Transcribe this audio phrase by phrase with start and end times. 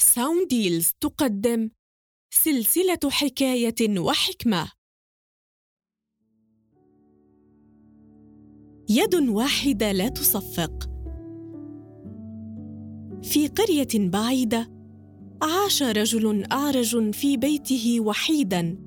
[0.00, 1.70] ساونديلز تقدم
[2.30, 4.70] سلسلة حكاية وحكمة.
[8.88, 10.90] يد واحدة لا تصفق.
[13.22, 14.70] في قرية بعيدة،
[15.42, 18.78] عاش رجل أعرج في بيته وحيداً.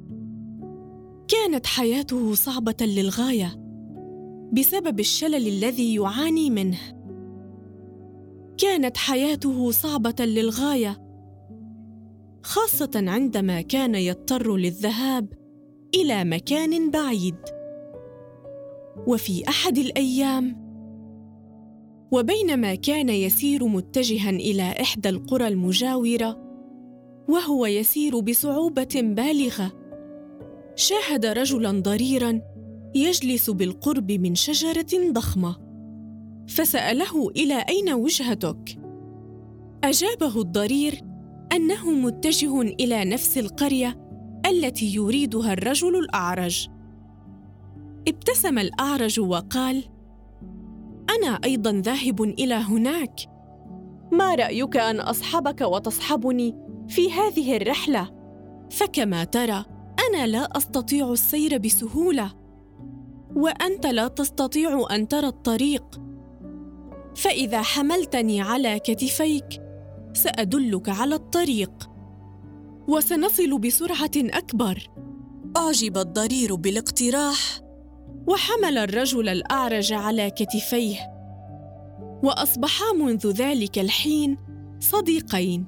[1.27, 3.55] كانت حياته صعبة للغاية
[4.53, 7.03] بسبب الشلل الذي يعاني منه.
[8.57, 11.02] كانت حياته صعبة للغاية
[12.43, 15.33] خاصة عندما كان يضطر للذهاب
[15.95, 17.35] إلى مكان بعيد.
[19.07, 20.63] وفي أحد الأيام
[22.11, 26.43] وبينما كان يسير متجها إلى إحدى القرى المجاورة
[27.29, 29.71] وهو يسير بصعوبة بالغة
[30.75, 32.41] شاهد رجلا ضريرا
[32.95, 35.55] يجلس بالقرب من شجرة ضخمة
[36.47, 38.79] فسأله إلى أين وجهتك؟
[39.83, 41.01] أجابه الضرير
[41.53, 43.97] أنه متجه إلى نفس القرية
[44.45, 46.69] التي يريدها الرجل الأعرج.
[48.07, 49.83] ابتسم الأعرج وقال
[51.09, 53.19] أنا أيضا ذاهب إلى هناك.
[54.11, 56.55] ما رأيك أن اصحبك وتصحبني
[56.87, 58.11] في هذه الرحلة؟
[58.71, 59.65] فكما ترى
[60.09, 62.31] أنا لا أستطيع السير بسهولة
[63.35, 66.01] وأنت لا تستطيع أن ترى الطريق.
[67.15, 69.62] فإذا حملتني على كتفيك
[70.13, 71.89] سأدلك على الطريق.
[72.87, 74.87] وسنصل بسرعة أكبر.
[75.57, 77.61] أعجب الضرير بالاقتراح
[78.27, 80.97] وحمل الرجل الأعرج على كتفيه.
[82.23, 84.37] واصبحا منذ ذلك الحين
[84.79, 85.67] صديقين.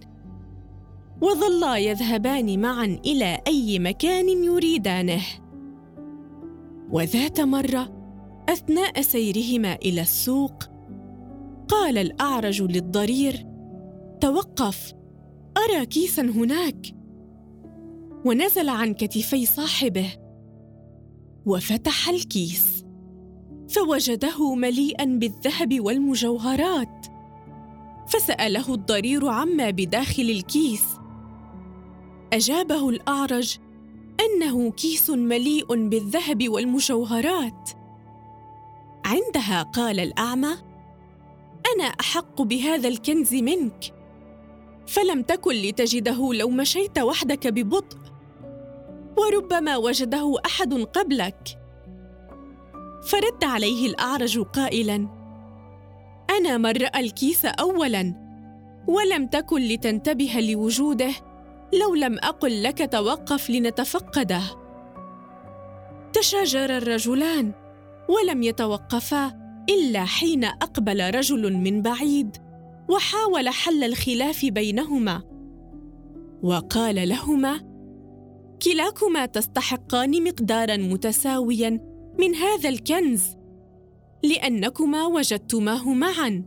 [1.21, 5.21] وظلا يذهبان معا إلى أي مكان يريدانه.
[6.91, 7.95] وذات مرة
[8.49, 10.63] أثناء سيرهما إلى السوق
[11.67, 13.54] قال الأعرج للضرير
[14.25, 14.93] توقف
[15.57, 16.95] أرى كيسا هناك.
[18.25, 20.11] ونزل عن كتفي صاحبه.
[21.45, 22.85] وفتح الكيس.
[23.69, 27.05] فوجده مليئا بالذهب والمجوهرات.
[28.07, 30.83] فسأله الضرير عما بداخل الكيس.
[32.33, 33.57] أجابه الأعرج
[34.19, 37.69] أنه كيس مليء بالذهب والمجوهرات.
[39.05, 40.53] عندها؟ قال الأعمى.
[41.75, 43.94] أنا أحق بهذا الكنز منك.
[44.87, 47.97] فلم تكن لتجده لو مشيت وحدك ببطء
[49.17, 51.57] وربما وجده أحد قبلك.
[53.07, 55.07] فرد عليه الأعرج قائلا
[56.29, 58.25] أنا من راى الكيس اولا
[58.87, 61.11] ولم تكن لتنتبه لوجوده
[61.81, 64.41] لو لم أقل لك توقف لنتفقده.
[66.13, 67.51] تشاجر الرجلان
[68.09, 72.44] ولم يتوقفا إلا حين أقبل رجل من بعيد.
[72.89, 75.23] وحاول حل الخلاف بينهما.
[76.43, 77.75] وقال لهما
[78.61, 81.69] كلاكما تستحقان مقدارا متساويا
[82.19, 83.23] من هذا الكنز
[84.23, 86.43] لأنكما وجدتماه معا.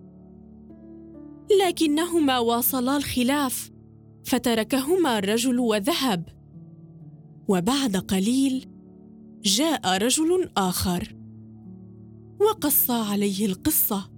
[1.67, 3.71] لكنهما واصلا الخلاف
[4.25, 6.29] فتركهما الرجل وذهب.
[7.49, 8.67] وبعد قليل
[9.43, 11.17] جاء رجل آخر
[12.41, 14.18] وقص عليه القصة.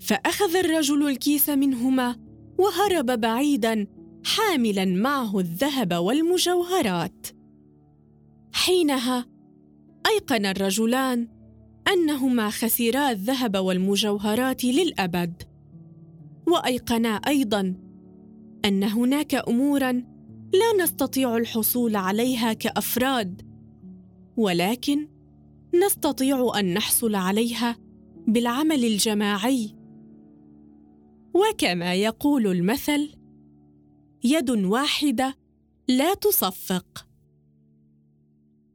[0.00, 2.16] فأخذ الرجل الكيس منهما
[2.58, 3.86] وهرب بعيدا
[4.24, 7.26] حاملا معه الذهب والمجوهرات.
[8.52, 9.26] حينها
[10.06, 11.28] أيقن الرجلان
[11.92, 15.42] أنهما خسرا الذهب والمجوهرات للأبد.
[16.46, 17.74] وأيقنا أيضا
[18.64, 19.92] أن هناك امورا
[20.52, 23.42] لا نستطيع الحصول عليها كأفراد
[24.36, 25.08] ولكن
[25.86, 27.76] نستطيع أن نحصل عليها
[28.26, 29.77] بالعمل الجماعي.
[31.38, 33.14] وكما يقول المثل
[34.24, 35.36] يد واحدة
[35.88, 37.06] لا تصفق.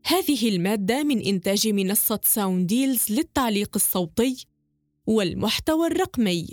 [0.06, 4.46] هذه المادة من إنتاج منصة ساونديلز للتعليق الصوتي
[5.07, 6.47] والمحتوى الرقمي.